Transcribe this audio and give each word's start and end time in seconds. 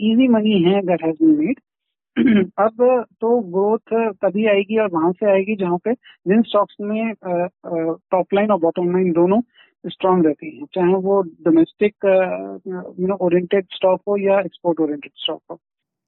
Easy 0.00 0.28
money 0.28 0.62
है 0.62 0.80
that 0.86 1.04
has 1.04 1.16
been 1.22 1.38
made 1.38 1.60
अब 2.58 2.76
तो 3.20 3.38
ग्रोथ 3.54 3.92
तभी 4.22 4.46
आएगी 4.48 4.78
और 4.80 4.88
वहाँ 4.92 5.12
से 5.12 5.30
आएगी 5.32 5.56
जहाँ 5.56 5.78
पे 5.84 5.92
जिन 6.28 6.42
स्टॉक्स 6.42 6.76
में 6.80 7.12
टॉप 7.14 8.34
लाइन 8.34 8.50
और 8.50 8.58
बॉटम 8.60 8.92
लाइन 8.92 9.12
दोनों 9.12 9.40
स्ट्रांग 9.84 10.24
रहती 10.26 10.56
हैं, 10.56 10.66
चाहे 10.74 10.94
वो 11.02 11.20
domestic 11.22 11.94
you 12.04 13.06
know 13.06 13.16
oriented 13.26 13.66
stock 13.72 14.00
हो 14.08 14.16
या 14.18 14.38
एक्सपोर्ट 14.40 14.80
ओरिएंटेड 14.80 15.12
स्टॉक 15.16 15.40
हो। 15.50 15.58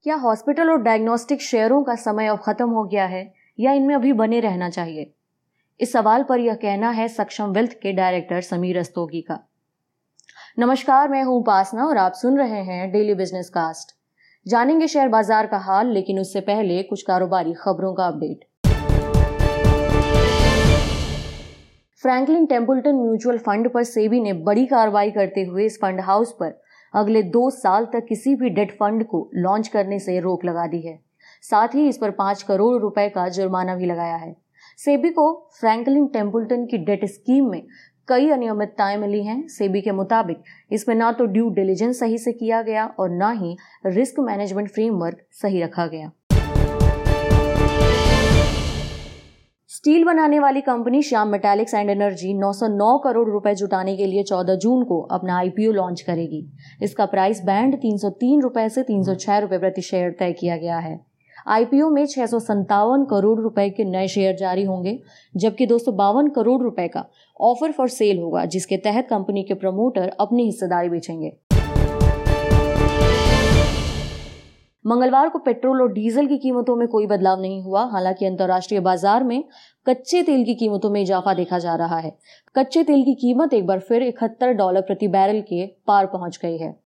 क्या 0.07 0.16
हॉस्पिटल 0.16 0.70
और 0.70 0.82
डायग्नोस्टिक 0.82 1.43
शेयरों 1.43 1.82
का 1.82 1.95
समय 1.96 2.27
अब 2.27 2.39
खत्म 2.45 2.68
हो 2.70 2.84
गया 2.84 3.07
है 3.07 3.23
या 3.59 3.73
इनमें 3.73 3.95
अभी 3.95 4.12
बने 4.14 4.41
रहना 4.41 4.68
चाहिए? 4.70 5.11
इस 5.80 5.93
सवाल 5.93 6.23
पर 6.29 6.41
यह 6.41 6.55
कहना 6.62 6.91
है 6.91 7.09
सक्षम 7.11 7.52
वेल्थ 7.52 7.73
के 7.82 7.93
डायरेक्टर 7.93 8.41
समीर 8.43 8.79
अस्तोगी 8.79 9.20
का। 9.20 9.39
नमस्कार, 10.58 11.08
मैं 11.08 11.22
हूँ 11.22 11.36
उपासना 11.36 11.85
और 11.85 11.96
आप 11.96 12.12
सुन 12.12 12.39
रहे 12.39 12.62
हैं 12.62 12.90
डेली 12.93 13.14
बिज़नेस 13.14 13.49
कास्ट 13.50 13.94
जानेंगे 14.46 14.86
शेयर 14.89 15.08
बाज़ार 15.08 15.46
का 15.46 15.58
हाल, 15.58 15.89
लेकिन 15.89 16.18
उससे 16.18 16.40
पहले 16.40 16.82
कुछ 16.82 17.03
कारोबारी 17.03 17.53
खबरों 17.54 17.93
का 17.94 18.07
update. 18.07 18.44
Franklin 22.02 22.46
Templeton 22.46 22.96
mutual 22.96 23.39
fund 23.39 23.71
पर 23.72 23.85
सेबी 23.85 24.21
ने 24.21 24.32
बड़ी 24.43 24.66
कार्रवाई 24.66 25.11
करते 25.11 25.44
हुए 25.44 25.66
इस 25.66 25.79
फंड 25.82 26.00
हाउस 26.00 26.32
पर 26.40 26.61
अगले 26.94 27.22
दो 27.30 27.49
साल 27.52 27.86
तक 27.93 28.07
किसी 28.08 28.35
भी 28.35 28.50
डेट 28.50 28.77
फंड 28.80 29.04
को 29.07 29.29
लॉन्च 29.36 29.68
करने 29.68 29.99
से 29.99 30.18
रोक 30.21 30.44
लगा 30.44 30.66
दी 30.66 30.80
है। 30.80 30.99
साथ 31.44 31.75
ही 31.75 31.88
इस 31.88 31.99
पर 31.99 32.11
पाँच 32.19 32.42
करोड़ 32.42 32.77
रुपए 32.83 33.08
का 33.08 33.28
जुर्माना 33.30 33.77
भी 33.77 33.86
लगाया 33.86 34.16
है। 34.16 34.36
सेबी 34.78 35.08
को 35.11 35.33
फ्रैंकलिन 35.61 36.06
टेम्पल्टन 36.06 36.64
की 36.66 36.78
डेट 36.78 37.05
स्कीम 37.05 37.48
में 37.50 37.62
कई 38.08 38.28
अनियमितताएँ 38.30 38.97
मिली 38.97 39.22
हैं 39.25 39.47
सेबी 39.48 39.80
के 39.80 39.92
मुताबिक। 39.92 40.42
इसमें 40.72 40.94
ना 40.97 41.11
तो 41.12 41.25
ड्यू 41.27 41.48
डिलीजेंस 41.50 41.98
सही 42.00 42.19
से 42.19 42.33
किया 42.33 42.62
गया 42.62 42.86
और 43.00 43.10
ना 43.10 43.30
ही 43.33 43.56
रिस्क 43.86 44.20
मैनेजमेंट 44.20 44.70
फ्रेमवर्क 44.70 45.19
सही 45.33 45.62
रखा 45.62 45.86
गया। 45.86 46.10
स्टील 49.70 50.05
बनाने 50.05 50.38
वाली 50.38 50.60
company 50.60 51.02
Shyam 51.02 51.28
Metalics 51.28 51.74
and 51.74 51.91
Energy 51.91 52.33
909 52.34 52.98
crore 53.05 53.28
रुपए 53.28 53.55
जुटाने 53.55 53.96
के 53.96 54.06
लिए 54.06 54.22
14 54.22 54.56
जून 54.56 54.84
को 54.84 55.00
अपना 55.11 55.36
आईपीओ 55.38 55.72
लॉन्च 55.72 56.00
करेगी। 56.00 56.42
इसका 56.83 57.06
प्राइस 57.06 57.42
बैंड 57.44 57.77
तीन 57.77 57.96
सौ 57.96 58.11
तीन 58.20 58.40
रुपए 58.42 58.68
से 58.68 58.83
तीन 58.83 59.02
सौ 59.02 59.14
छह 59.16 59.38
रुपए 59.38 59.58
प्रति 59.58 59.83
शेयर 59.83 60.11
तय 60.11 60.33
किया 60.33 60.56
गया 60.56 60.78
है। 60.78 60.98
आईपीओ 61.47 61.89
में 61.91 62.05
सत्तावन 62.06 63.05
करोड़ 63.05 63.39
रुपए 63.41 63.69
के 63.70 63.84
नए 63.84 64.08
शेयर 64.08 64.36
जारी 64.36 64.64
होंगे, 64.64 64.98
जबकि 65.34 65.67
दो 65.67 65.78
करोड़ 66.30 66.62
रुपए 66.62 66.89
का 66.89 67.05
ऑफ़र 67.41 67.72
फॉर 67.72 67.89
सेल 67.89 68.19
होगा, 68.19 68.45
जिसके 68.45 68.77
तहत 68.77 69.06
कंपनी 69.11 69.42
के 69.42 69.55
प्रमोटर 69.55 70.12
अपनी 70.20 70.45
हिस्सेदारी 70.45 70.89
बेचेंगे। 70.89 71.36
मंगलवार 74.84 75.28
को 75.28 75.39
पेट्रोल 75.39 75.83
और 75.83 75.92
डीजल 75.92 76.27
की 76.27 76.36
कीमतों 76.39 76.77
में 76.77 76.86
कोई 76.89 77.06
बदलाव 77.06 77.41
नहीं 77.41 77.62
हुआ, 77.62 77.84
हालाँकि 77.84 78.27
अंतर्राष्ट्रीय 78.27 78.80
बाज़ार 78.80 79.25
में 79.25 79.45
कच्चे 79.86 80.23
तेल 80.23 80.45
की 80.45 80.55
कीमतों 80.55 80.91
में 80.91 81.00
इजाफा 81.02 81.34
देखा 81.34 81.58
जा 81.58 81.75
रहा 81.75 81.98
है। 81.98 82.17
कच्चे 82.56 82.83
तेल 82.83 83.05
की 83.05 83.14
कीमत 83.14 83.55
एक 83.55 83.67
बार 83.67 83.78
फिर 83.78 84.02
इकहत्तर 84.02 84.52
डॉलर 84.52 84.80
प्रति 84.80 85.08
बैरल 85.08 85.41
के 85.41 85.67
पार 85.86 86.06
पहुँच 86.06 86.39
गई 86.42 86.56
है। 86.58 86.88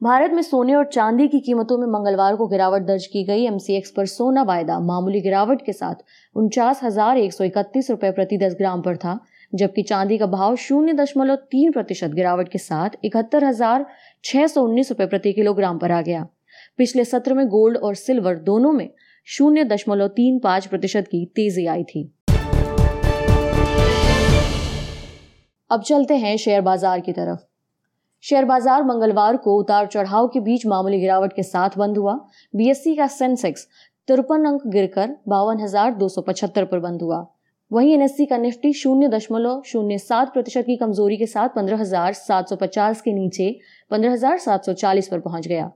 भारत 0.00 0.30
में 0.30 0.40
सोने 0.42 0.74
और 0.74 0.84
चांदी 0.84 1.26
की 1.28 1.38
कीमतों 1.40 1.76
में 1.78 1.86
मंगलवार 1.88 2.34
को 2.36 2.46
गिरावट 2.46 2.82
दर्ज 2.82 3.06
की 3.06 3.22
गई। 3.24 3.44
एमसीएक्स 3.46 3.90
पर 3.90 4.06
सोना 4.06 4.42
वायदा, 4.42 4.78
मामूली 4.80 5.20
गिरावट 5.20 5.62
के 5.66 5.72
साथ 5.72 6.02
उनचास 6.36 6.82
हज़ार 6.82 7.18
एक 7.18 7.32
सौ 7.32 7.44
इकतीस 7.44 7.90
रुपए 7.90 8.10
प्रति 8.10 8.38
दस 8.38 8.54
ग्राम 8.58 8.82
पर 8.82 8.96
था, 8.96 9.18
जबकि 9.52 9.82
चांदी 9.82 10.18
का 10.18 10.26
भाव 10.26 10.56
शून्य 10.56 10.92
दशमलव 10.92 11.36
तीन 11.50 11.72
प्रतिशत 11.72 12.10
गिरावट 12.10 12.48
के 12.48 12.58
साथ 12.58 12.98
इकहत्तर 13.04 13.44
हज़ार 13.44 13.86
छह 14.24 14.46
सौ 14.46 14.64
उन्नीस 14.64 14.90
रुपए 14.90 15.06
प्रति 15.06 15.32
किलोग्राम 15.32 15.78
पर 15.78 15.92
आ 15.92 16.02
गया। 16.02 16.26
पिछले 16.78 17.04
सत्र 17.04 17.34
में 17.34 17.46
गोल्ड 17.48 17.76
और 17.78 17.94
सिल्वर 17.94 18.38
दोनों 18.44 18.72
में 18.72 18.88
शून्य 19.28 19.64
दशमलव 19.64 20.08
तीन 20.16 20.38
पाँच 20.38 20.66
प्रतिशत 20.66 21.08
की 21.08 21.24
तेज़ी 21.36 21.66
आई 21.66 21.84
थी। 21.84 22.10
अब 25.70 25.82
चलते 25.82 26.16
हैं 26.16 26.36
शेयर 26.36 26.60
बाज़ार 26.62 27.00
की 27.00 27.12
तरफ़। 27.12 27.44
शेयर 28.24 28.44
बाज़ार 28.44 28.82
मंगलवार 28.84 29.36
को 29.36 29.54
उतार 29.56 29.86
चढ़ाव 29.86 30.26
के 30.28 30.40
बीच 30.40 30.66
मामूली 30.66 30.98
गिरावट 31.00 31.32
के 31.32 31.42
साथ 31.42 31.76
बंद 31.78 31.98
हुआ। 31.98 32.14
बीएससी 32.54 32.94
का 32.96 33.06
सेंसेक्स 33.08 33.66
तिरपन 34.08 34.44
अंक 34.44 34.66
गिरकर 34.66 35.16
बावन 35.28 35.66
दो 35.98 36.08
सौ 36.08 36.22
पचहत्तर 36.22 36.64
पर 36.64 36.78
बंद 36.80 37.02
हुआ। 37.02 37.24
वहीं 37.70 37.92
एनएससी 37.94 38.26
का 38.26 38.36
निफ्टी 38.38 38.72
शून्य 38.72 39.08
दशमलव 39.08 39.62
शून्य 39.66 39.98
सात 39.98 40.32
प्रतिशत 40.32 40.64
की 40.66 40.76
कमज़ोरी 40.76 41.16
के 41.16 41.26
साथ 41.26 41.48
पंद्रह 41.48 41.80
हज़ार 41.80 42.12
सात 42.14 42.48
सौ 42.48 42.56
पचास 42.56 43.00
के 43.00 43.12
नीचे 43.12 43.48
पंद्रह 43.90 44.12
हज़ार 44.12 44.38
सात 44.38 44.64
सौ 44.64 44.72
चालीस 44.74 45.08
पर 45.08 45.20
पहुँच 45.20 45.46
गया। 45.46 45.70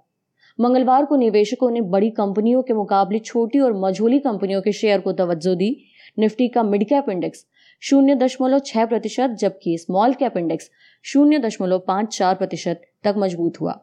मंगलवार 0.59 1.05
को 1.05 1.17
निवेशकों 1.17 1.71
ने 1.71 1.81
बड़ी 1.91 2.11
कंपनियों 2.11 2.63
के 2.63 2.75
मुकाबले 2.75 3.19
छोटी 3.21 3.59
और 3.59 3.79
मझोली 3.79 4.19
कंपनियों 4.21 4.61
के 4.63 4.73
शेयर 4.73 5.01
को 5.01 5.13
तवज्जो 5.15 5.55
दी। 5.55 5.77
निफ्टी 6.19 6.49
का 6.49 6.63
मिड 6.63 6.85
कैप 6.89 7.11
इंडेक्स 7.11 7.45
शून्य 7.83 8.15
दशमलव 8.15 8.59
छह 8.67 8.85
प्रतिशत, 8.85 9.37
जबकि 9.39 9.77
स्मॉल 9.79 10.13
कैप 10.15 10.37
इंडेक्स 10.39 10.71
शून्य 11.05 11.39
दशमलव 11.39 11.79
पाँच 11.87 12.17
चार 12.17 12.35
प्रतिशत 12.35 12.81
तक 13.05 13.15
मज़बूत 13.19 13.61
हुआ। 13.61 13.75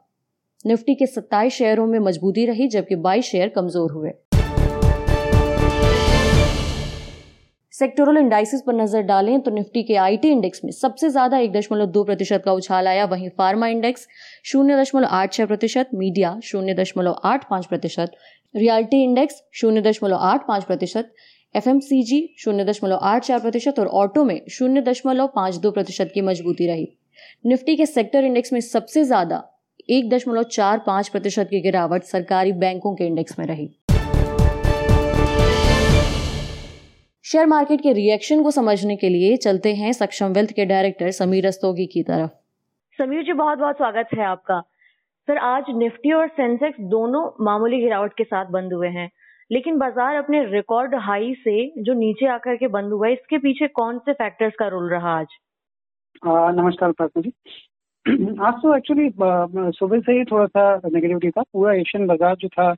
निफ्टी 0.66 0.96
के 0.96 1.06
सत्ताईस 1.08 1.53
शेयरों 1.53 1.85
में 1.88 2.00
मजबूती 2.02 2.46
रही, 2.46 2.68
जबकि 2.68 2.96
बाईस 2.97 3.25
शेयर 3.25 3.50
कमज़ोर 3.56 3.91
हुए। 3.91 4.12
सेक्टोरल 7.74 8.18
इंडाइसिस 8.18 8.62
पर 8.62 8.74
नज़र 8.74 9.02
डालें 9.03 9.40
तो 9.41 9.52
निफ्टी 9.52 9.84
के 9.84 9.96
आईटी 9.97 10.30
इंडेक्स 10.30 10.62
में 10.63 10.72
सबसे 10.74 11.09
ज़्यादा 11.09 11.38
एक 11.40 11.52
दशमलव 11.53 11.86
दो 11.88 12.03
प्रतिशत 12.03 12.41
का 12.46 12.52
उछाल 12.53 12.88
आया। 12.88 13.06
वहीं 13.07 13.30
फार्मा 13.38 13.68
इंडेक्स 13.68 14.07
शून्य 14.46 14.78
दशमलव 14.78 15.07
आठ 15.12 15.34
छह 15.34 15.46
प्रतिशत 15.46 15.90
मीडिया 15.96 16.36
शून्य 16.44 16.74
दशमलव 16.74 17.16
आठ 17.24 17.50
पाँच 17.50 17.66
प्रतिशत 17.66 18.16
रियल्टी 18.56 19.03
इंडेक्स 19.03 19.41
शून्य 19.53 19.81
दशमलव 19.81 20.16
आठ 20.24 20.47
पाँच 20.47 20.63
प्रतिशत 20.66 21.13
एफ़ 21.56 21.68
एम 21.69 21.80
सी 21.80 22.02
जी 22.03 22.18
शून्य 22.40 22.63
दशमलव 22.66 23.00
आठ 23.02 23.24
चार 23.24 23.40
प्रतिशत 23.40 23.80
और 23.80 23.88
ऑटो 23.97 24.24
में 24.24 24.40
शून्य 24.50 24.81
दशमलव 24.81 25.28
पाँच 25.28 25.56
दो 25.58 25.69
प्रतिशत 25.72 26.12
की 26.13 26.22
मजबूती 26.22 26.68
रही। 26.68 26.88
निफ्टी 27.46 27.75
के 27.75 27.85
सेक्टर 27.85 28.24
इंडेक्स 28.24 28.53
में 28.53 28.59
सबसे 28.62 29.03
ज़्यादा 29.03 29.41
एक 29.90 30.09
दशमलव 30.09 30.44
चार 30.52 30.80
पाँच 30.88 31.09
प्रतिशत 31.09 31.47
की 31.52 31.62
गिरावट 31.62 32.03
सरकारी 32.03 32.52
बैंकों 32.56 32.94
के 32.96 33.06
इंडेक्स 33.06 33.40
में 33.40 33.46
रही। 33.46 33.68
शेयर 37.25 37.46
मार्केट 37.46 37.81
के 37.81 37.94
रिएक्शन 37.94 38.44
को 38.44 38.52
समझने 38.52 38.96
के 38.96 39.09
लिए 39.09 39.36
चलते 39.38 39.74
हैं 39.75 39.91
सक्षम 39.94 40.34
वेल्थ 40.34 40.52
के 40.52 40.66
डायरेक्टर 40.66 41.12
समीर 41.13 41.47
रस्तोगी 41.47 41.86
की 41.86 42.03
तरफ़। 42.03 42.30
समीर 43.00 43.24
जी, 43.24 43.34
बहुत 43.34 43.57
बहुत 43.57 43.78
स्वागत 43.78 44.18
है 44.18 44.25
आपका। 44.25 44.59
सर, 44.59 45.38
आज 45.38 45.63
निफ्टी 45.78 46.13
और 46.13 46.28
सेंसेक्स 46.28 46.80
दोनों 46.90 47.30
मामूली 47.46 47.80
गिरावट 47.80 48.13
के 48.13 48.24
साथ 48.24 48.52
बंद 48.52 48.74
हुए 48.74 48.88
हैं। 48.90 49.09
लेकिन 49.52 49.78
बाज़ार 49.78 50.16
अपने 50.16 50.44
रिकॉर्ड 50.46 50.96
हाई 51.02 51.34
से 51.40 51.84
जो 51.84 51.94
नीचे 51.94 52.28
आकर 52.28 52.56
के 52.56 52.68
बंद 52.68 52.94
हुआ 52.94 53.08
है, 53.08 53.13
इसके 53.13 53.38
पीछे 53.38 53.68
कौन 53.69 54.00
से 54.00 54.13
फैक्टर्स 54.13 54.53
का 54.59 54.68
रोल 54.68 54.90
रहा 54.91 55.18
आज? 55.19 55.28
नमस्कार 56.25 56.91
प्रार्थना 56.91 57.22
जी। 57.22 58.36
आज 58.40 58.53
तो 58.53 58.75
एक्चुअली 58.75 59.09
सुबह 59.78 60.00
से 60.00 60.12
ही 60.12 60.24
थोड़ा 60.25 60.46
सा 60.47 60.74
नेगेटिविटी 60.86 61.30
था 61.30 61.41
पूरा 61.53 61.74
एशियन 61.74 62.07
बाज़ार 62.07 62.36
जो 62.36 62.47
था 62.50 62.75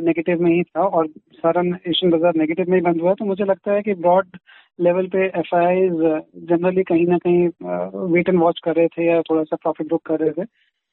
नेगेटिव 0.00 0.42
में 0.42 0.50
ही 0.52 0.62
था 0.62 0.84
और 0.88 1.06
सारा 1.34 1.62
एशियन 1.88 2.12
बाज़ार 2.12 2.36
नेगेटिव 2.36 2.70
में 2.70 2.76
ही 2.76 2.82
बंद 2.84 3.00
हुआ। 3.00 3.14
तो 3.14 3.24
मुझे 3.24 3.44
लगता 3.44 3.72
है 3.72 3.82
कि 3.82 3.94
ब्रॉड 3.96 4.36
लेवल 4.78 5.06
पे 5.08 5.26
एफ़ 5.26 5.54
जनरली 6.46 6.82
कहीं 6.82 7.06
ना 7.06 7.18
कहीं 7.18 7.48
वेट 8.12 8.28
एंड 8.28 8.38
वॉच 8.40 8.60
कर 8.64 8.76
रहे 8.76 8.88
थे 8.88 9.06
या 9.06 9.20
थोड़ा 9.30 9.42
सा 9.44 9.56
प्रॉफिट 9.56 9.88
बुक 9.90 10.02
कर 10.06 10.20
रहे 10.20 10.30
थे। 10.32 10.46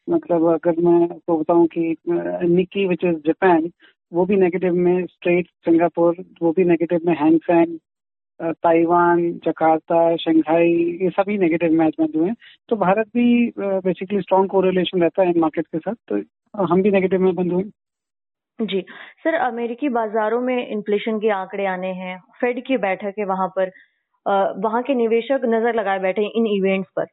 मतलब 0.07 0.46
अगर 0.53 0.81
मैं 0.84 1.07
तो 1.07 1.38
बताऊँ 1.38 1.68
कि 1.68 1.96
निकी 2.07 2.88
विच 2.88 3.03
इज़ 3.03 3.16
जापान 3.28 3.69
वो 4.13 4.25
भी 4.25 4.35
नेगेटिव 4.35 4.74
में 4.75 5.06
स्ट्रेट 5.06 5.47
सिंगापुर, 5.66 6.16
वो 6.41 6.51
भी 6.51 6.63
नेगेटिव 6.63 7.00
में 7.06 7.16
हैंगसेंग 7.16 7.78
ताइवान 8.40 9.22
जकार्ता 9.46 10.16
शंघाई 10.16 10.72
ये 11.02 11.09
सभी 11.09 11.38
नेगेटिव 11.38 11.72
मैच 11.72 11.93
में 11.99 12.08
हुए 12.16 12.32
तो 12.70 12.76
भारत 12.76 13.08
भी 13.08 13.53
बेसिकली 13.58 14.22
स्ट्रॉन्ग 14.22 14.49
कोरिलेशन 14.49 15.02
रहता 15.02 15.22
है 15.22 15.29
इन 15.29 15.40
मार्केट 15.40 15.67
के 15.67 15.79
साथ 15.79 15.96
तो 16.11 16.22
हम 16.66 16.82
भी 16.82 16.91
नेगेटिव 16.91 17.22
में 17.22 17.34
बंद 17.35 17.52
हुए 17.52 17.64
जी। 18.59 18.82
सर, 19.23 19.34
अमेरिकी 19.34 19.90
बाजारों 19.90 20.41
में 20.41 20.67
इन्फ्लेशन 20.67 21.20
के 21.20 21.29
आंकड़े 21.32 21.66
आने 21.66 21.91
हैं 21.93 22.17
फेड 22.41 22.66
की 22.66 22.78
बैठक 22.78 23.14
है 23.20 23.26
वहाँ 23.26 23.47
पर 23.58 23.72
वहाँ 24.59 24.82
के 24.84 24.93
निवेशक 24.96 25.41
नज़र 25.46 25.76
लगाए 25.76 25.99
बैठे 25.99 26.22
इन 26.38 26.47
इवेंट्स 26.47 26.90
पर। 26.96 27.05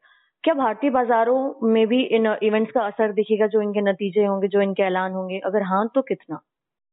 क्या 0.45 0.55
भारतीय 0.55 0.91
बाजारों 0.91 1.69
में 1.69 1.87
भी 1.87 2.03
इन 2.17 2.27
इवेंट्स 2.43 2.73
का 2.73 2.81
असर 2.81 3.13
दिखेगा, 3.13 3.47
जो 3.47 3.63
इनके 3.63 3.81
नतीजे 3.81 4.25
होंगे, 4.25 4.49
जो 4.49 4.63
इनके 4.63 4.83
ऐलान 4.83 5.13
होंगे? 5.13 5.39
अगर 5.39 5.63
हाँ 5.63 5.87
तो 5.95 6.03
कितना? 6.03 6.41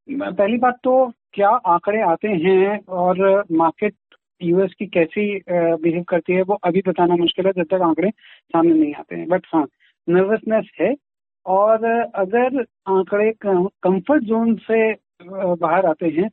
पहली 0.09 0.57
बात 0.57 0.75
तो 0.83 1.11
क्या 1.33 1.49
आंकड़े 1.67 2.01
आते 2.01 2.27
हैं 2.43 2.79
और 2.97 3.19
मार्केट 3.51 3.93
यूएस 4.41 4.73
की 4.79 4.85
कैसी 4.87 5.25
बिहेव 5.49 6.03
करती 6.09 6.33
है 6.33 6.41
वो 6.41 6.55
अभी 6.63 6.81
बताना 6.87 7.15
मुश्किल 7.15 7.45
है, 7.45 7.51
जब 7.53 7.65
तक 7.71 7.81
आंकड़े 7.83 8.09
सामने 8.09 8.73
नहीं 8.73 8.93
आते 8.93 9.15
हैं। 9.15 9.27
बट 9.27 9.45
हाँ 9.53 9.65
नर्वसनेस 10.07 10.69
है 10.81 10.93
और 11.45 11.85
अगर 12.15 12.61
आंकड़े 12.87 13.31
कंफर्ट 13.45 14.23
जोन 14.23 14.55
से 14.69 14.91
बाहर 15.23 15.85
आते 15.85 16.07
हैं 16.17 16.29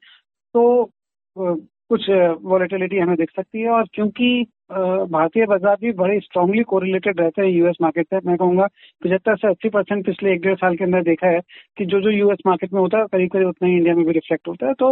तो 0.55 0.91
कुछ 1.37 2.09
वॉलेटिलिटी 2.43 2.99
हमें 2.99 3.17
दिख 3.17 3.31
सकती 3.37 3.61
है 3.61 3.69
और 3.71 3.87
क्योंकि 3.95 4.47
भारतीय 4.71 5.45
बाज़ार 5.47 5.77
भी 5.81 5.91
बड़े 5.93 6.19
स्ट्रांगली 6.21 6.63
कोरिलेटेड 6.65 7.21
रहते 7.21 7.43
हैं 7.43 7.49
यूएस 7.49 7.77
मार्केट 7.83 8.07
से 8.07 8.19
मैं 8.27 8.37
कहूँगा 8.37 8.67
पचहत्तर 9.03 9.37
से 9.37 9.49
अस्सी 9.49 9.69
परसेंट 9.69 10.05
पिछले 10.07 10.33
एक 10.33 10.41
डेढ़ 10.43 10.55
साल 10.55 10.77
के 10.77 10.85
अंदर 10.85 11.03
देखा 11.05 11.29
है 11.29 11.41
कि 11.79 11.85
जो 11.85 12.01
जो 12.01 12.11
यूएस 12.11 12.39
मार्केट 12.47 12.73
में 12.73 12.81
होता 12.81 12.99
है 12.99 13.07
करीब 13.13 13.31
करीब 13.31 13.49
उतना 13.49 13.69
ही 13.69 13.77
इंडिया 13.77 13.95
में 13.95 14.05
भी 14.07 14.13
रिफ्लेक्ट 14.13 14.49
होता 14.49 14.67
है। 14.67 14.75
तो 14.75 14.91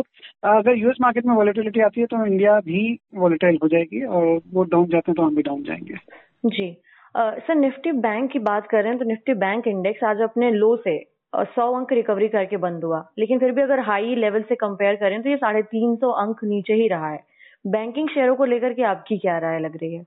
अगर 0.48 0.76
यूएस 0.78 0.96
मार्केट 1.00 1.26
में 1.26 1.34
वॉलिटिलिटी 1.34 1.80
आती 1.80 2.00
है 2.00 2.06
तो 2.06 2.24
इंडिया 2.26 2.58
भी 2.60 2.98
वॉलिटाइल 3.16 3.58
हो 3.62 3.68
जाएगी 3.68 4.04
और 4.04 4.40
वो 4.54 4.64
डाउन 4.64 4.86
जाते 4.86 5.10
हैं 5.10 5.14
तो 5.14 5.22
हम 5.22 5.34
भी 5.36 5.42
डाउन 5.42 5.62
जाएँगे। 5.62 5.94
जी। 6.46 6.70
सर, 7.16 7.54
निफ्टी 7.54 7.92
बैंक 7.92 8.30
की 8.30 8.38
बात 8.40 8.66
कर 8.66 8.82
रहे 8.82 8.88
हैं 8.88 8.98
तो 8.98 9.04
निफ्टी 9.04 9.34
बैंक 9.36 9.68
इंडेक्स 9.68 10.04
आज 10.04 10.20
अपने 10.22 10.50
लो 10.50 10.76
से 10.78 10.98
सौ 11.34 11.72
अंक 11.72 11.92
रिकवरी 11.92 12.28
करके 12.28 12.56
बंद 12.58 12.84
हुआ। 12.84 13.04
लेकिन 13.18 13.38
फिर 13.38 13.52
भी 13.52 13.62
अगर 13.62 13.80
हाई 13.80 14.14
लेवल 14.16 14.42
से 14.42 14.54
कंपेयर 14.54 14.94
करें 14.94 15.22
तो 15.22 15.28
ये 15.28 15.36
साढ़े 15.36 15.62
तीन 15.64 15.94
सौ 15.96 16.10
अंक 16.20 16.40
नीचे 16.44 16.74
ही 16.74 16.88
रहा 16.88 17.10
है। 17.10 17.20
बैंकिंग 17.64 18.08
शेयरों 18.08 18.36
को 18.36 18.44
लेकर 18.44 18.72
के 18.72 18.82
आपकी 18.82 19.18
क्या 19.18 19.38
राय 19.38 19.58
लग 19.60 19.76
रही 19.76 19.94
है? 19.94 20.04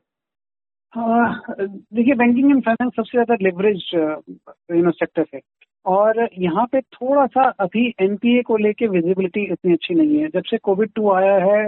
देखिए 0.93 2.13
बैंकिंग 2.13 2.51
एंड 2.51 2.63
फाइनेंस 2.63 2.91
सबसे 2.95 3.11
ज़्यादा 3.11 3.35
लेवरेज 3.41 3.89
यू 3.93 4.83
नो 4.83 4.91
सेक्टर 4.91 5.25
है। 5.35 5.41
और 5.85 6.27
यहाँ 6.39 6.65
पे 6.71 6.81
थोड़ा 6.81 7.25
सा 7.27 7.43
अभी 7.59 7.87
एनपीए 8.01 8.41
को 8.41 8.57
लेके 8.57 8.87
विजिबिलिटी 8.87 9.43
इतनी 9.53 9.73
अच्छी 9.73 9.93
नहीं 9.93 10.21
है। 10.21 10.27
जब 10.27 10.43
से 10.43 10.57
कोविड 10.57 10.91
टू 10.95 11.11
आया 11.11 11.35
है, 11.45 11.67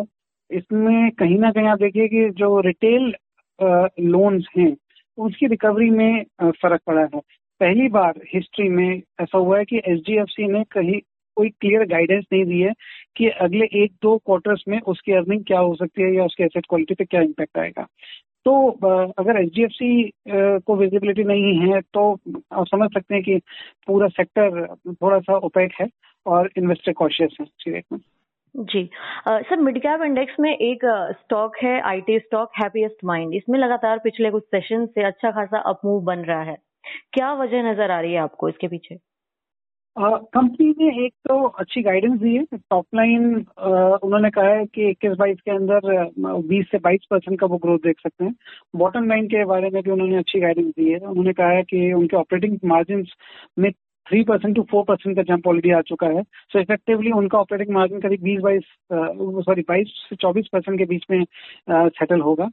इसमें 0.49 1.11
कहीं 1.11 1.39
ना 1.39 1.51
कहीं 1.51 1.67
आप 1.67 1.79
देखिए 1.79 2.07
कि 2.07 2.29
जो 2.29 2.59
रिटेल 2.59 3.13
लोन्स 3.59 4.47
हैं, 4.57 4.75
उसकी 5.17 5.47
रिकवरी 5.47 5.89
में 5.89 6.23
फ़र्क 6.43 6.81
पड़ा 6.87 7.01
है। 7.01 7.19
पहली 7.61 7.87
बार 7.89 8.21
हिस्ट्री 8.33 8.69
में 8.69 9.01
ऐसा 9.21 9.37
हुआ 9.37 9.57
है 9.57 9.65
कि 9.65 9.77
एच 9.77 10.35
ने 10.39 10.63
कहीं 10.71 10.99
कोई 11.37 11.49
क्लियर 11.51 11.85
गाइडेंस 11.87 12.25
नहीं 12.33 12.45
दी 12.45 12.59
है 12.59 12.71
कि 13.17 13.27
अगले 13.41 13.65
एक 13.83 13.91
दो 14.01 14.17
क्वार्टर्स 14.17 14.63
में 14.67 14.79
उसकी 14.81 15.13
अर्निंग 15.13 15.43
क्या 15.47 15.59
हो 15.59 15.75
सकती 15.75 16.01
है 16.01 16.13
या 16.15 16.25
उसके 16.25 16.43
एसेट 16.43 16.65
क्वालिटी 16.69 16.93
पे 16.93 17.05
क्या 17.05 17.21
इम्पैक्ट 17.21 17.57
आएगा। 17.57 17.87
तो 18.45 18.67
अगर 19.19 19.37
एच 19.37 19.57
को 20.65 20.75
विजिबिलिटी 20.75 21.23
नहीं 21.23 21.71
है 21.71 21.79
तो 21.93 22.11
आप 22.51 22.65
समझ 22.67 22.89
सकते 22.93 23.15
हैं 23.15 23.23
कि 23.23 23.37
पूरा 23.87 24.07
सेक्टर 24.07 24.65
थोड़ा 24.93 25.19
सा 25.19 25.37
ओपेक 25.45 25.73
है 25.81 25.87
और 26.25 26.49
इन्वेस्टर 26.57 26.93
कॉशियस 26.93 27.35
है 27.41 27.45
रेट 27.67 27.83
में। 27.93 27.99
जी। 28.55 28.83
सर 29.29 29.59
मिड 29.61 29.77
कैप 29.81 30.01
इंडेक्स 30.01 30.35
में 30.39 30.49
एक 30.51 30.85
स्टॉक 31.19 31.57
है 31.63 31.79
आईटी 31.81 32.19
स्टॉक 32.19 32.51
हैप्पीएस्ट 32.57 33.03
माइंड 33.05 33.33
इसमें 33.33 33.59
लगातार 33.59 33.99
पिछले 34.03 34.31
कुछ 34.31 34.43
सेशन 34.45 34.85
से 34.85 35.03
अच्छा 35.03 35.31
खासा 35.31 35.59
अपमूव 35.69 36.01
बन 36.03 36.19
रहा 36.19 36.41
है। 36.41 36.57
क्या 37.13 37.33
वजह 37.33 37.71
नज़र 37.71 37.91
आ 37.91 37.99
रही 37.99 38.13
है 38.13 38.19
आपको 38.19 38.49
इसके 38.49 38.67
पीछे? 38.67 38.95
कंपनी 39.97 40.69
ने 40.79 41.05
एक 41.05 41.13
तो 41.27 41.35
अच्छी 41.59 41.81
गाइडेंस 41.83 42.19
दी 42.21 42.35
है। 42.35 42.43
टॉप 42.55 42.85
लाइन 42.95 43.23
उन्होंने 43.35 44.29
कहा 44.29 44.49
है 44.49 44.65
कि 44.65 44.89
इक्कीस 44.89 45.13
बाईस 45.19 45.37
के 45.45 45.51
अंदर 45.51 46.11
बीस 46.47 46.65
से 46.71 46.77
बाईस 46.79 47.05
परसेंट 47.11 47.39
का 47.39 47.47
वो 47.47 47.57
ग्रोथ 47.57 47.79
देख 47.85 47.99
सकते 47.99 48.25
हैं। 48.25 48.35
बॉटम 48.75 49.07
लाइन 49.09 49.27
के 49.27 49.43
बारे 49.45 49.69
में 49.69 49.81
भी 49.83 49.91
उन्होंने 49.91 50.17
अच्छी 50.17 50.39
गाइडेंस 50.39 50.67
दी 50.69 50.89
है। 50.89 50.99
उन्होंने 50.99 51.33
कहा 51.33 51.49
है 51.49 51.63
कि 51.63 51.91
उनके 51.93 52.17
ऑपरेटिंग 52.17 52.57
मार्जिन 52.65 53.05
में 53.59 53.71
three 54.07 54.21
percent 54.23 54.55
to 54.55 54.61
four 54.71 54.83
percent 54.87 55.15
का 55.15 55.23
जंप 55.23 55.47
ऑलरेडी 55.47 55.71
आ 55.71 55.81
चुका 55.87 56.07
है। 56.07 56.21
सो 56.23 56.57
so 56.57 56.61
इफेक्टिवली 56.61 57.11
उनका 57.11 57.39
ऑपरेटिंग 57.39 57.73
मार्जिन 57.75 57.99
करीब 58.01 58.21
बीस 58.23 58.39
बाईस 58.41 58.63
सॉरी 59.45 59.61
बाईस 59.69 59.87
से 60.09 60.15
चौबीस 60.15 60.47
परसेंट 60.53 60.77
के 60.79 60.85
बीच 60.85 61.05
में 61.11 61.23
सेटल 61.69 62.21
होगा। 62.21 62.49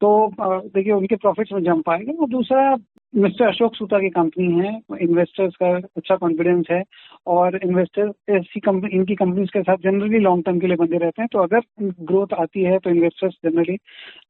तो 0.00 0.30
देखिए 0.40 0.92
उनके 0.92 1.16
प्रॉफिट्स 1.16 1.52
में 1.52 1.62
जंप 1.64 1.88
आएगा। 1.90 2.12
और 2.22 2.28
दूसरा 2.28 2.74
मिस्टर 3.16 3.46
अशोक 3.46 3.74
सूता 3.74 3.98
की 3.98 4.08
कंपनी 4.10 4.46
है 4.54 4.70
इन्वेस्टर्स 5.02 5.54
का 5.56 5.68
अच्छा 5.96 6.16
कॉन्फिडेंस 6.16 6.66
है 6.70 6.82
और 7.26 7.56
इन्वेस्टर 7.56 8.12
ऐसी 8.30 8.60
कंपनी 8.60 8.96
इनकी 8.96 9.14
कंपनीज़ 9.14 9.50
के 9.50 9.62
साथ 9.62 9.76
जनरली 9.84 10.18
लॉन्ग 10.18 10.44
टर्म 10.44 10.58
के 10.60 10.66
लिए 10.66 10.76
बंधे 10.76 10.98
रहते 10.98 11.22
हैं 11.22 11.28
तो 11.32 11.38
अगर 11.38 11.60
ग्रोथ 12.02 12.34
आती 12.40 12.62
है 12.62 12.78
तो 12.78 12.90
इन्वेस्टर्स 12.90 13.34
जनरली 13.44 13.76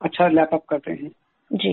अच्छा 0.02 0.28
लैपअप 0.28 0.64
करते 0.68 0.92
हैं। 0.92 1.10
जी। 1.50 1.72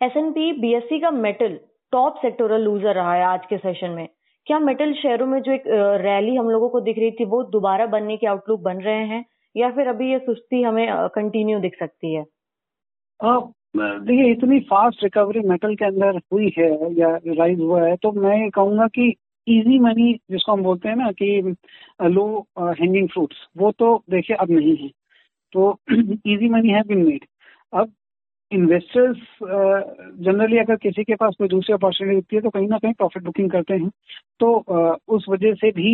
S 0.00 0.16
N 0.16 0.30
P 0.32 0.52
B 0.52 0.72
S 0.74 0.82
C 0.82 0.98
का 1.00 1.10
मेटल 1.10 1.58
टॉप 1.92 2.18
सेक्टोरल 2.22 2.62
लूजर 2.62 2.94
रहा 2.94 3.14
है 3.14 3.24
आज 3.24 3.46
के 3.46 3.56
सेशन 3.58 3.90
में। 3.90 4.06
क्या 4.46 4.58
मेटल 4.58 4.92
शेयरों 4.92 5.26
में 5.26 5.40
जो 5.42 5.52
एक 5.52 5.62
रैली 6.02 6.34
हम 6.36 6.50
लोगों 6.50 6.68
को 6.68 6.80
दिख 6.80 6.98
रही 6.98 7.10
थी 7.10 7.24
वो 7.24 7.42
दोबारा 7.50 7.86
बनने 7.88 8.16
के 8.16 8.26
आउटलुक 8.26 8.60
बन 8.60 8.80
रहे 8.80 9.04
हैं 9.06 9.24
या 9.54 9.70
फिर 9.70 9.88
अभी 9.88 10.10
ये 10.12 10.18
सुस्ती 10.18 10.62
हमें 10.62 10.86
कंटिन्यू 11.14 11.58
दिख 11.60 11.78
सकती 11.78 12.14
है? 12.14 12.24
देखिए, 13.74 14.30
इतनी 14.32 14.58
फास्ट 14.62 15.02
रिकवरी 15.04 15.40
मेटल 15.48 15.74
के 15.74 15.84
अंदर 15.84 16.18
हुई 16.32 16.52
है 16.58 16.68
या 16.98 17.08
राइज 17.28 17.60
हुआ 17.60 17.82
है 17.82 17.96
तो 18.02 18.12
मैं 18.12 18.36
ये 18.42 18.50
कहूँगा 18.54 18.86
कि 18.88 19.08
इजी 19.46 19.78
मनी 19.78 20.12
जिसको 20.30 20.52
हम 20.52 20.62
बोलते 20.62 20.88
हैं 20.88 20.96
ना 20.96 21.10
कि 21.12 21.56
लो 22.10 22.26
हैंगिंग 22.58 23.08
फ्रूट्स 23.08 23.36
वो 23.58 23.70
तो 23.78 23.96
देखिए 24.10 24.36
अब 24.36 24.50
नहीं 24.50 24.76
है। 24.76 24.88
तो 25.52 25.78
इजी 25.90 26.48
मनी 26.48 26.68
है 26.68 26.82
बिन 26.88 27.04
मेड 27.06 27.24
अब 27.72 27.92
इन्वेस्टर्स 28.52 29.18
जनरली 30.22 30.58
अगर 30.58 30.76
किसी 30.76 31.04
के 31.04 31.14
पास 31.14 31.34
कोई 31.38 31.48
दूसरी 31.48 31.74
अपॉर्चुनिटी 31.74 32.14
होती 32.16 32.36
है 32.36 32.42
तो 32.42 32.50
कहीं 32.50 32.68
ना 32.68 32.78
कहीं 32.78 32.92
प्रॉफिट 32.92 33.22
बुकिंग 33.24 33.50
करते 33.50 33.74
हैं। 33.74 33.90
तो 34.40 34.52
उस 35.08 35.24
वजह 35.28 35.54
से 35.54 35.70
भी 35.72 35.90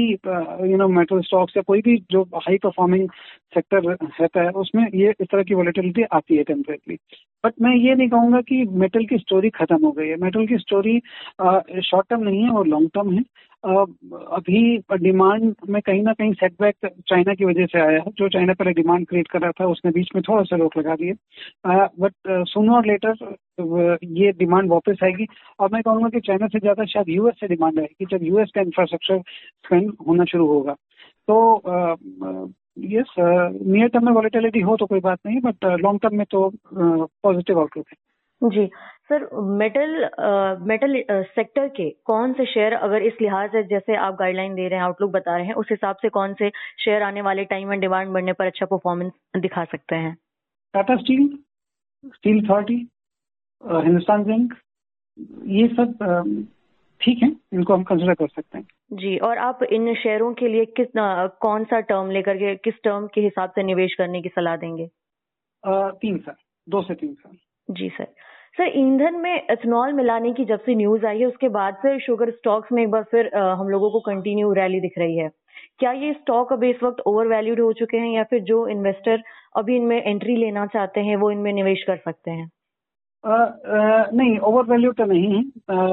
यू 0.70 0.76
नो 0.76 0.88
मेटल 0.88 1.20
स्टॉक्स 1.20 1.56
या 1.56 1.62
कोई 1.66 1.80
भी 1.80 1.96
जो 2.10 2.22
हाई 2.36 2.56
परफॉर्मिंग 2.58 3.08
सेक्टर 3.54 3.82
रहता 3.90 4.42
है, 4.42 4.50
उसमें 4.50 4.84
ये 4.94 5.10
इस 5.20 5.26
तरह 5.32 5.42
की 5.42 5.54
वॉलिटिलिटी 5.54 6.02
आती 6.12 6.36
है 6.36 6.42
टेम्परेटली 6.42 6.96
बट 7.44 7.52
मैं 7.62 7.74
ये 7.76 7.94
नहीं 7.94 8.08
कहूँगा 8.08 8.40
कि 8.48 8.64
मेटल 8.80 9.04
की 9.06 9.18
स्टोरी 9.18 9.50
खत्म 9.50 9.84
हो 9.84 9.90
गई 9.92 10.08
है. 10.08 10.16
मेटल 10.22 10.46
की 10.46 10.56
स्टोरी 10.58 10.98
शॉर्ट 11.40 12.08
टर्म 12.10 12.22
नहीं 12.22 12.42
है 12.42 12.50
और 12.50 12.66
लॉन्ग 12.66 12.90
टर्म 12.94 13.12
है. 13.14 13.22
अभी 13.64 14.60
डिमांड 14.98 15.54
में 15.68 15.80
कहीं 15.82 16.02
ना 16.02 16.12
कहीं 16.12 16.32
सेटबैक 16.34 16.86
चाइना 17.08 17.34
की 17.34 17.44
वजह 17.44 17.66
से 17.66 17.80
आया 17.80 17.98
है। 17.98 18.10
जो 18.18 18.28
चाइना 18.28 18.52
पहले 18.54 18.72
डिमांड 18.72 19.06
क्रिएट 19.08 19.28
कर 19.28 19.40
रहा 19.40 19.50
था, 19.50 19.66
उसने 19.66 19.90
बीच 19.92 20.08
में 20.14 20.22
थोड़ा 20.28 20.42
सा 20.42 20.56
रोक 20.56 20.76
लगा 20.78 20.94
दिए 20.96 21.12
बट 21.66 22.12
सुनो 22.48 22.74
और 22.76 22.86
लेटर 22.86 23.36
ये 24.20 24.32
डिमांड 24.38 24.70
वापस 24.70 25.02
आएगी। 25.04 25.26
और 25.60 25.70
मैं 25.72 25.82
कहूँगा 25.82 26.08
कि 26.08 26.20
चाइना 26.20 26.46
से 26.46 26.58
ज़्यादा 26.58 26.84
शायद 26.84 27.08
यूएस 27.08 27.34
से 27.40 27.48
डिमांड 27.48 27.78
आएगी, 27.80 28.06
जब 28.10 28.24
यूएस 28.24 28.50
का 28.54 28.60
इंफ्रास्ट्रक्चर 28.60 29.20
स्पेंड 29.66 29.92
होना 30.06 30.24
शुरू 30.24 30.46
होगा। 30.46 30.74
तो 31.28 32.54
यस 32.90 33.14
नियर 33.18 33.88
टर्म 33.88 34.04
में 34.06 34.12
वॉलिटिलिटी 34.12 34.60
हो 34.60 34.76
तो 34.76 34.86
कोई 34.86 35.00
बात 35.00 35.18
नहीं 35.26 35.40
बट 35.40 35.64
लॉन्ग 35.80 36.00
टर्म 36.02 36.16
में 36.16 36.26
तो 36.30 36.50
पॉजिटिव 36.66 37.58
आउटलुक 37.60 37.86
है। 37.88 37.96
जी। 38.42 38.64
सर 39.12 39.26
मेटल 39.58 40.08
मेटल 40.66 41.02
सेक्टर 41.34 41.68
के 41.76 41.88
कौन 42.04 42.32
से 42.32 42.44
शेयर 42.46 42.72
अगर 42.78 43.02
इस 43.02 43.14
लिहाज 43.20 43.50
से 43.50 43.62
जैसे 43.64 43.96
आप 43.96 44.14
गाइडलाइन 44.14 44.54
दे 44.54 44.68
रहे 44.68 44.78
हैं 44.78 44.84
आउटलुक 44.86 45.10
बता 45.12 45.36
रहे 45.36 45.46
हैं 45.46 45.54
उस 45.54 45.70
हिसाब 45.70 45.96
से 46.02 46.08
कौन 46.08 46.34
से 46.34 46.50
शेयर 46.84 47.02
आने 47.02 47.22
वाले 47.22 47.44
टाइम 47.44 47.72
एंड 47.72 47.80
डिमांड 47.80 48.12
बढ़ने 48.12 48.32
पर 48.32 48.46
अच्छा 48.46 48.66
परफॉर्मेंस 48.66 49.12
दिखा 49.36 49.64
सकते 49.64 49.96
हैं? 49.96 50.16
Tata 50.74 50.96
Steel 50.96 51.26
Steel 52.06 52.44
Authority 52.44 52.74
Hindustan 53.64 54.24
Zinc 54.24 54.54
ये 55.48 55.66
सब 55.68 56.46
ठीक 57.00 57.22
है 57.22 57.28
इनको 57.54 57.74
हम 57.74 57.82
कंसिडर 57.84 58.14
कर 58.14 58.28
सकते 58.28 58.58
हैं। 58.58 58.66
जी 58.92 59.16
और 59.18 59.38
आप 59.38 59.62
इन 59.62 59.94
शेयरों 59.96 60.32
के 60.34 60.48
लिए 60.48 60.64
किस 60.78 60.88
कौन 61.40 61.64
सा 61.64 61.80
टर्म 61.90 62.10
लेकर 62.10 62.36
के 62.36 62.54
किस 62.64 62.82
टर्म 62.84 63.06
के 63.14 63.20
हिसाब 63.20 63.50
से 63.50 63.62
निवेश 63.62 63.94
करने 63.98 64.22
की 64.22 64.28
सलाह 64.28 64.56
देंगे? 64.56 64.88
आ, 65.64 65.90
तीन 65.90 66.18
साल 66.18 66.34
दो 66.66 66.82
से 66.82 66.94
तीन 66.94 67.14
साल 67.14 67.36
जी 67.68 67.88
सर। 67.88 68.06
सर 68.54 68.70
ईंधन 68.78 69.14
में 69.14 69.34
एथनॉल 69.34 69.92
मिलाने 69.92 70.32
की 70.32 70.44
जब 70.44 70.60
से 70.60 70.74
न्यूज़ 70.74 71.04
आई 71.06 71.18
है 71.18 71.26
उसके 71.26 71.48
बाद 71.48 71.74
से 71.82 71.98
शुगर 72.00 72.30
स्टॉक्स 72.30 72.72
में 72.72 72.82
एक 72.82 72.90
बार 72.90 73.02
फिर 73.10 73.30
हम 73.34 73.68
लोगों 73.68 73.90
को 73.90 74.00
कंटिन्यू 74.00 74.52
रैली 74.52 74.80
दिख 74.80 74.98
रही 74.98 75.16
है। 75.18 75.28
क्या 75.78 75.92
ये 75.92 76.12
स्टॉक 76.12 76.52
अभी 76.52 76.70
इस 76.70 76.82
वक्त 76.82 77.00
ओवर 77.06 77.26
वैल्यूड 77.26 77.60
हो 77.60 77.72
चुके 77.72 77.96
हैं 77.96 78.10
या 78.10 78.22
फिर 78.30 78.40
जो 78.50 78.66
इन्वेस्टर 78.68 79.22
अभी 79.56 79.76
इनमें 79.76 80.02
एंट्री 80.02 80.36
लेना 80.36 80.66
चाहते 80.66 81.00
हैं 81.00 81.16
वो 81.16 81.30
इनमें 81.30 81.52
निवेश 81.52 81.84
कर 81.86 81.96
सकते 81.96 82.30
हैं? 82.30 82.50
आ, 83.24 83.34
आ, 83.34 84.04
नहीं 84.12 84.38
ओवर 84.40 84.64
वैल्यू 84.64 84.92
तो 84.92 85.04
नहीं 85.04 85.32
है। 85.34 85.42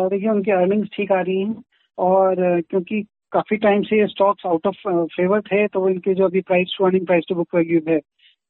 देखिए 0.09 0.29
उनकी 0.29 0.51
अर्निंग्स 0.51 0.89
ठीक 0.93 1.11
आ 1.11 1.21
रही 1.21 1.39
हैं 1.41 1.55
और 1.97 2.61
क्योंकि 2.69 3.01
काफ़ी 3.31 3.57
टाइम 3.57 3.81
से 3.83 3.99
ये 3.99 4.07
स्टॉक्स 4.07 4.45
आउट 4.45 4.67
ऑफ़ 4.67 4.87
फेवर 5.15 5.41
थे 5.51 5.65
तो 5.67 5.89
इनके 5.89 6.13
जो 6.13 6.25
अभी 6.25 6.41
price 6.41 6.75
to 6.77 6.85
earning 6.85 7.05
price 7.05 7.25
to 7.29 7.35
book 7.35 7.55
value 7.55 7.81
है 7.89 7.99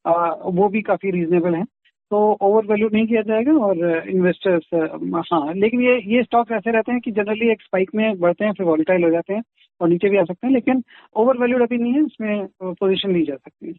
आ, 0.06 0.34
वो 0.34 0.70
भी 0.70 0.82
काफ़ी 0.82 1.12
रीजनेबल 1.12 1.56
है। 1.56 1.64
तो 2.12 2.38
ओवर 2.42 2.66
वैल्यू 2.66 2.90
नहीं 2.94 3.08
किया 3.08 3.22
जाएगा 3.22 3.52
और 3.52 4.04
इन्वेस्टर्स 4.10 4.70
हाँ 5.34 5.54
लेकिन 5.54 5.82
ये 5.82 5.96
ये 6.06 6.24
स्टॉक 6.24 6.52
ऐसे 6.52 6.72
रहते 6.72 6.92
हैं 6.92 7.02
कि 7.02 7.12
जनरली 7.12 7.52
एक 7.52 7.62
स्पाइक 7.62 7.90
में 7.96 8.20
बढ़ते 8.20 8.46
हैं, 8.46 8.52
फिर 8.54 8.66
वॉलिटाइल 8.66 9.04
हो 9.04 9.10
जाते 9.10 9.34
हैं 9.34 9.44
और 9.82 9.90
नीचे 9.90 10.10
भी 10.10 10.18
आ 10.18 10.24
सकते 10.24 10.48
हैं, 10.48 10.54
लेकिन 10.54 10.84
ओवर 11.16 11.38
वैल्यूड 11.38 11.62
अभी 11.62 11.78
नहीं 11.78 11.94
है, 11.94 12.06
इसमें 12.06 12.48
पोजीशन 12.64 13.12
ली 13.12 13.24
जा 13.26 13.36
सकती 13.36 13.68
है। 13.68 13.74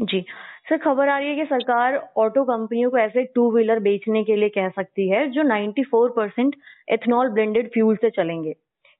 जी। 0.00 0.20
सर, 0.68 0.76
खबर 0.76 1.08
आ 1.08 1.18
रही 1.18 1.28
है 1.28 1.34
कि 1.36 1.44
सरकार 1.44 1.96
ऑटो 2.16 2.44
कंपनियों 2.44 2.90
को 2.90 2.98
ऐसे 2.98 3.24
टू 3.34 3.50
व्हीलर 3.50 3.78
बेचने 3.78 4.24
के 4.24 4.36
लिए 4.36 4.48
कह 4.48 4.68
सकती 4.68 5.08
है, 5.08 5.26
जो 5.30 5.42
94 5.42 6.08
परसेंट 6.08 6.56
एथनॉल 6.92 7.28
ब्लेंडेड 7.28 7.72
फ्यूल 7.72 7.96
से 7.96 8.10
चलेंगे। 8.10 8.54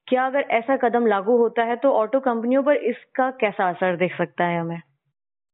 क्या 0.09 0.27
अगर 0.27 0.41
ऐसा 0.51 0.77
कदम 0.77 1.07
लागू 1.07 1.37
होता 1.37 1.63
है 1.63 1.77
तो 1.77 1.91
ऑटो 1.93 2.21
कंपनियों 2.21 2.63
पर 2.63 2.77
इसका 2.85 3.31
कैसा 3.31 3.69
असर 3.69 3.97
देख 3.97 4.17
सकता 4.19 4.45
है 4.45 4.61
हमें? 4.61 4.81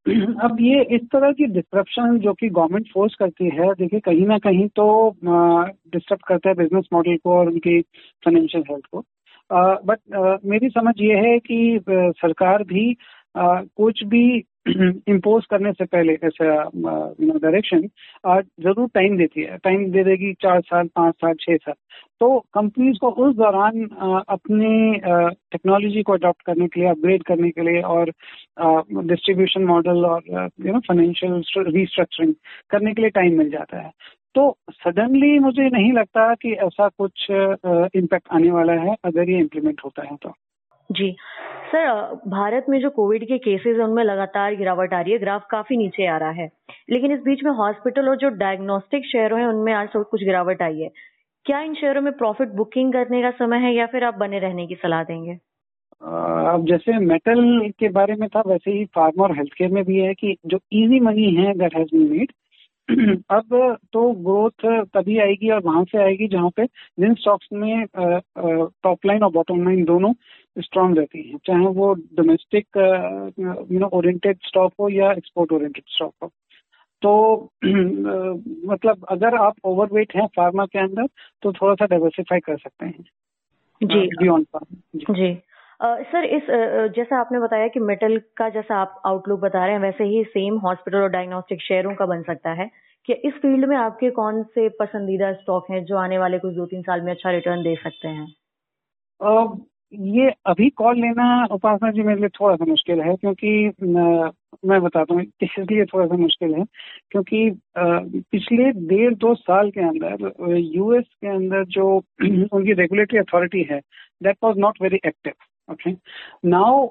अब 0.45 0.57
ये 0.61 0.83
इस 0.97 1.00
तरह 1.12 1.33
की 1.33 1.47
डिस्क्रप्शन 1.47 2.19
जो 2.19 2.33
कि 2.33 2.49
गवर्नमेंट 2.49 2.87
फोर्स 2.95 3.14
करती 3.14 3.45
है, 3.45 3.73
देखिए 3.75 4.00
कहीं 4.00 4.26
ना 4.26 4.38
कहीं 4.38 4.66
तो 4.76 4.87
डिस्टर्ब 5.25 6.21
करता 6.28 6.49
है 6.49 6.54
बिज़नेस 6.54 6.85
मॉडल 6.92 7.16
को 7.16 7.37
और 7.38 7.47
उनकी 7.47 7.80
फाइनेंशियल 8.25 8.64
हेल्थ 8.71 8.85
को। 8.92 9.04
बट 9.87 9.99
मेरी 10.45 10.69
समझ 10.69 10.95
ये 11.00 11.16
है 11.16 11.38
कि 11.38 11.80
सरकार 11.90 12.62
भी 12.62 12.97
कुछ 13.35 14.05
भी 14.05 14.23
इम्पोज 15.09 15.45
करने 15.51 15.73
से 15.73 15.85
पहले, 15.85 16.13
ऐसा 16.25 16.47
यू 16.65 17.27
नो 17.27 17.39
डायरेक्शन 17.39 17.87
ज़रूर 18.63 18.89
टाइम 18.95 19.17
देती 19.19 19.43
है। 19.43 19.57
टाइम 19.65 19.91
दे 19.93 20.03
देगी 20.05 20.33
चार 20.43 20.61
साल, 20.61 20.87
पाँच 20.97 21.15
साल, 21.15 21.35
छह 21.41 21.57
साल। 21.57 21.75
तो 22.21 22.39
कंपनीज़ 22.55 22.99
को 22.99 23.11
उस 23.27 23.35
दौरान 23.37 23.85
अपने 24.29 24.99
टेक्नोलॉजी 25.53 26.03
को 26.03 26.13
अडॉप्ट 26.13 26.43
करने 26.47 26.67
के 26.69 26.81
लिए 26.81 26.89
अपग्रेड 26.89 27.23
करने 27.23 27.51
के 27.51 27.63
लिए 27.63 27.81
और 27.95 28.13
डिस्ट्रीब्यूशन 29.05 29.65
मॉडल 29.65 30.05
और 30.07 30.23
यू 30.67 30.73
नो 30.73 30.81
फाइनेंशियल 30.89 31.43
रिस्ट्रक्चरिंग 31.69 32.35
करने 32.71 32.95
के 32.95 33.03
लिए 33.03 33.11
टाइम 33.11 33.39
मिल 33.39 33.51
जाता 33.51 33.81
है। 33.81 33.91
तो 34.35 34.57
सडनली 34.73 35.39
मुझे 35.39 35.69
नहीं 35.69 35.93
लगता 35.93 36.35
कि 36.35 36.53
ऐसा 36.67 36.89
कुछ 36.89 37.27
इम्पैक्ट 37.31 38.29
आने 38.33 38.51
वाला 38.51 38.73
है, 38.73 38.97
अगर 39.05 39.31
ये 39.31 39.39
इम्प्लीमेंट 39.39 39.81
होता 39.85 40.03
है 40.03 40.17
तो। 40.23 40.35
जी। 40.91 41.17
सर, 41.71 41.89
भारत 42.29 42.67
में 42.69 42.79
जो 42.81 42.91
कोविड 42.91 43.27
के 43.29 43.39
केसेस 43.39 43.77
है, 43.77 43.85
उनमें 43.85 44.03
लगातार 44.05 44.55
गिरावट 44.55 44.95
आ 44.95 45.00
रही 45.00 45.12
है। 45.12 45.19
ग्राफ 45.19 45.47
काफ़ी 45.50 45.77
नीचे 45.77 46.07
आ 46.07 46.17
रहा 46.17 46.31
है। 46.31 46.50
लेकिन 46.91 47.12
इस 47.12 47.21
बीच 47.21 47.45
में 47.45 47.50
हॉस्पिटल 47.53 48.09
और 48.09 48.17
जो 48.17 48.29
डायग्नोस्टिक 48.39 49.07
शेयरों 49.07 49.41
हैं, 49.41 49.47
उनमें 49.47 49.73
आज 49.73 49.89
कुछ 49.97 50.25
गिरावट 50.25 50.62
आई 50.62 50.81
है। 50.81 50.91
क्या 51.45 51.61
इन 51.61 51.75
शेयरों 51.75 52.03
में 52.03 52.12
प्रॉफिट 52.12 52.49
बुकिंग 52.49 52.93
करने 52.93 53.23
का 53.23 53.31
समय 53.31 53.59
है 53.59 53.75
या 53.75 53.87
फिर 53.87 54.05
आप 54.05 54.15
बने 54.15 54.39
रहने 54.39 54.67
की 54.67 54.75
सलाह 54.75 55.05
देंगे? 55.05 55.39
अब 56.03 56.67
जैसे 56.69 56.99
मेटल 56.99 57.71
के 57.79 57.89
बारे 57.89 58.15
में 58.15 58.29
था, 58.29 58.43
वैसे 58.47 58.71
ही 58.71 58.85
फार्मा 58.85 59.25
और 59.25 59.37
हेल्थ 59.37 59.53
केयर 59.53 59.71
में 59.71 59.85
भी 59.85 59.97
है 59.97 60.15
कि 60.15 60.37
जो 60.47 60.59
इजी 60.73 61.00
मनी 61.00 61.35
है 61.35 61.55
दैट 61.55 61.77
हैज़ 61.77 61.97
बीन 61.97 62.11
मेड 62.11 62.33
अब 63.31 63.77
तो 63.93 64.11
ग्रोथ 64.12 64.85
तभी 64.95 65.19
आएगी 65.19 65.50
और 65.50 65.61
वहाँ 65.62 65.85
से 65.85 65.99
आएगी 65.99 66.29
जहाँ 66.29 66.50
पे 66.57 66.65
जिन 67.00 67.15
स्टॉक्स 67.15 67.49
में 67.53 67.87
टॉप 68.83 69.07
लाइन 69.07 69.23
और 69.23 69.31
बॉटम 69.31 69.65
लाइन 69.65 69.85
दोनों 69.85 70.12
स्ट्रांग 70.57 70.97
रहती 70.99 71.23
हैं 71.23 71.38
चाहे 71.47 71.66
वो 71.66 71.92
domestic 71.95 72.66
you 73.73 73.78
know 73.78 73.87
oriented 73.87 74.38
stock 74.45 74.73
हो 74.80 74.88
या 74.88 75.11
एक्सपोर्ट 75.12 75.52
ओरिएंटेड 75.52 75.85
स्टॉक 75.88 76.14
हो। 76.23 76.30
तो 77.02 77.12
मतलब 78.73 79.04
अगर 79.09 79.35
आप 79.35 79.54
ओवरवेट 79.64 80.14
हैं 80.16 80.26
फार्मा 80.26 80.66
के 80.66 80.78
अंदर 80.78 81.07
तो 81.42 81.52
थोड़ा 81.52 81.75
सा 81.75 81.87
डाइवर्सिफाई 81.87 82.40
कर 82.40 82.57
सकते 82.59 82.87
हैं। 82.87 83.04
जी। 83.83 84.07
बियॉन्ड 84.16 84.47
फार्मा 84.47 84.80
जी, 84.97 85.04
जी. 85.11 85.35
सर 85.83 86.25
इस 86.25 86.42
जैसा 86.97 87.21
आपने 87.21 87.38
बताया 87.38 87.69
कि 87.69 87.80
मेटल 87.80 88.21
का 88.37 88.49
जैसा 88.49 88.76
आप 88.76 89.00
आउटलुक 89.07 89.40
बता 89.40 89.64
रहे 89.64 89.75
हैं 89.75 89.80
वैसे 89.83 90.04
ही 90.04 90.25
सेम 90.25 90.59
हॉस्पिटल 90.59 90.99
और 90.99 91.09
डायग्नोस्टिक 91.09 91.62
शेयरों 91.62 91.95
का 91.95 92.07
बन 92.07 92.23
सकता 92.23 92.52
है। 92.52 92.71
कि 93.07 93.12
इस 93.12 93.35
फ़ील्ड 93.35 93.64
में 93.64 93.76
आपके 93.76 94.11
कौन 94.11 94.42
से 94.42 94.69
पसंदीदा 94.69 95.33
स्टॉक 95.33 95.66
हैं 95.71 95.85
जो 95.85 95.97
आने 95.97 96.19
वाले 96.19 96.38
कुछ 96.38 96.54
दो 96.54 96.66
तीन 96.66 96.83
साल 96.83 97.00
में 97.00 97.12
अच्छा 97.12 97.30
रिटर्न 97.30 97.62
दे 97.62 97.75
सकते 97.76 98.09
हैं? 98.09 98.26
ये 99.94 100.30
अभी 100.47 100.68
कॉल 100.70 101.00
लेना 101.00 101.44
उपासना 101.44 101.90
जी 101.90 102.02
मेरे 102.02 102.20
लिए 102.20 102.28
थोड़ा 102.28 102.56
सा 102.56 102.64
मुश्किल 102.64 103.00
है 103.00 103.16
क्योंकि 103.16 103.73
मैं 104.66 104.80
बताता 104.82 105.14
हूँ 105.14 105.23
इसलिए 105.23 105.85
थोड़ा 105.85 106.06
सा 106.06 106.16
मुश्किल 106.16 106.54
है 106.54 106.64
क्योंकि 107.11 107.50
पिछले 107.78 108.70
डेढ़ 108.88 109.14
दो 109.14 109.35
साल 109.35 109.70
के 109.70 109.80
अंदर 109.80 110.32
यूएस 110.56 111.04
के 111.04 111.28
अंदर 111.28 111.64
जो 111.64 111.97
उनकी 112.52 112.73
रेगुलेटरी 112.73 113.18
अथॉरिटी 113.18 113.62
है 113.70 113.80
that 114.23 114.37
was 114.44 114.59
not 114.59 114.82
very 114.82 115.00
active 115.06 115.32
okay 115.73 115.92
Now, 116.50 116.90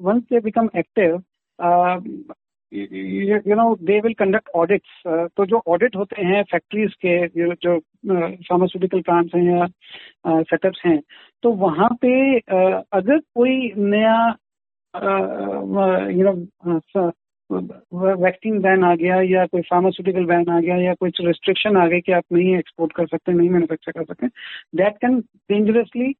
once 0.00 0.22
they 0.22 0.40
become 0.40 0.68
become 0.68 2.20
know 3.56 3.78
they 3.80 4.00
will 4.00 4.14
conduct 4.14 4.48
audits. 4.54 4.88
Uh, 5.06 5.28
तो 5.36 5.46
जो 5.46 5.62
ऑडिट 5.68 5.96
होते 5.96 6.22
हैं 6.22 6.42
फैक्ट्रीज 6.42 6.94
के 6.94 7.28
जो 7.54 7.78
फार्मास्यूटिकल 7.78 9.00
प्लांट्स 9.00 9.34
हैं 9.34 9.42
या 9.42 9.66
सेटअप्स 10.42 10.82
हैं 10.86 11.00
तो 11.42 11.52
वहाँ 11.52 11.88
पे 12.00 12.38
अगर 12.92 13.18
कोई 13.18 13.72
नया 13.76 14.36
यू 16.10 16.22
नो 16.22 17.12
वैक्सीन 18.14 18.60
बैन 18.60 18.84
आ 18.84 18.94
गया 18.94 19.20
या 19.20 19.46
कोई 19.46 19.60
फार्मास्यूटिकल 19.60 20.24
बैन 20.24 20.48
आ 20.48 20.60
गया 20.60 20.76
या 20.76 20.94
कुछ 20.94 21.20
रिस्ट्रिक्शन 21.20 21.76
आ 21.76 21.86
गई 21.86 22.00
कि 22.00 22.12
आप 22.12 22.24
नहीं 22.32 22.56
एक्सपोर्ट 22.56 22.92
कर 22.92 23.06
सकते 23.06 23.32
नहीं 23.32 23.50
मैन्युफैक्चर 23.50 23.92
कर 23.92 24.04
सकते 24.04 24.26
that 24.76 24.96
can 24.96 25.20
dangerously 25.20 26.14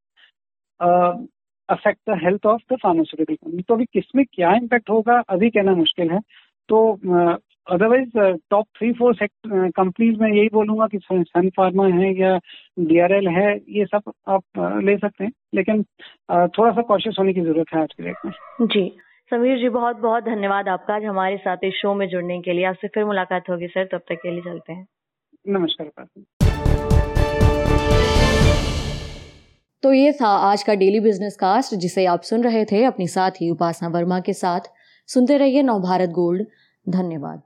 affect 1.69 1.99
the 2.11 2.19
health 2.23 2.47
of 2.47 2.63
the 2.73 2.77
pharmaceutical 2.83 3.35
company 3.35 3.63
तो 3.63 3.75
अभी 3.75 3.85
किसमें 3.85 4.25
क्या 4.33 4.53
इम्पैक्ट 4.53 4.91
होगा 4.91 5.23
अभी 5.29 5.51
कहना 5.51 5.75
मुश्किल 5.75 6.11
है। 6.11 6.21
तो 6.69 6.93
otherwise 7.67 8.37
top 8.51 8.67
three 8.77 8.93
four 8.93 9.17
companies 9.47 10.19
में 10.21 10.29
यही 10.29 10.49
बोलूँगा 10.53 10.87
कि 10.87 10.99
सन 10.99 11.49
फार्मा 11.49 11.87
है 11.87 12.13
या 12.21 12.39
डीआरएल 12.79 13.29
है 13.29 13.57
ये 13.69 13.85
सब 13.85 14.13
आप 14.29 14.43
ले 14.85 14.97
सकते 14.97 15.25
हैं। 15.25 15.33
लेकिन 15.55 15.83
थोड़ा 16.33 16.71
सा 16.73 16.83
कॉशियस 16.83 17.17
होने 17.19 17.33
की 17.33 17.41
ज़रूरत 17.41 17.75
है 17.75 17.83
आज 17.83 17.93
के 17.93 18.05
डेट 18.05 18.17
में। 18.27 18.33
जी। 18.67 18.89
समीर 19.31 19.59
जी 19.59 19.69
बहुत 19.69 19.97
बहुत 19.97 20.25
धन्यवाद 20.25 20.69
आपका 20.69 20.95
आज 20.95 21.05
हमारे 21.05 21.37
साथ 21.37 21.65
इस 21.65 21.75
शो 21.75 21.95
में 21.95 22.09
जुड़ने 22.09 22.41
के 22.43 22.53
लिए। 22.53 22.65
आपसे 22.65 22.89
फिर 22.89 23.05
मुलाकात 23.05 23.51
होगी 23.51 23.67
सर। 23.67 23.85
तब 23.85 24.01
तक 24.09 24.21
के 24.23 24.31
लिए 24.31 24.41
चलते 24.41 24.73
हैं। 24.73 24.87
नमस्कार 25.49 26.07
तो 29.83 29.93
ये 29.93 30.13
था 30.13 30.27
आज 30.27 30.63
का 30.63 30.75
डेली 30.75 31.01
बिज़नेस 31.01 31.37
कास्ट 31.37 31.75
जिसे 31.75 32.07
आप 32.07 32.23
सुन 32.23 32.43
रहे 32.43 32.65
थे 32.65 32.85
अपनी 32.85 33.09
साथ 33.09 33.31
ही 33.31 33.51
उपासना 33.51 33.89
वर्मा 33.89 34.21
के 34.21 34.33
साथ। 34.33 34.61
सुनते 35.07 35.37
रहिए 35.37 35.63
नवभारत 35.63 36.11
गोल्ड। 36.11 36.47
धन्यवाद। 36.89 37.43